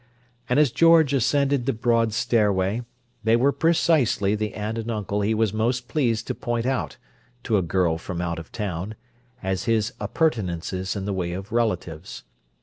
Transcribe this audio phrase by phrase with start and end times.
[0.49, 2.81] And as George ascended the broad stairway,
[3.23, 6.97] they were precisely the aunt and uncle he was most pleased to point out,
[7.43, 8.95] to a girl from out of town,
[9.43, 12.23] as his appurtenances in the way of relatives.